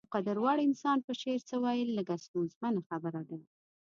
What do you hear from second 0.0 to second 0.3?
د يو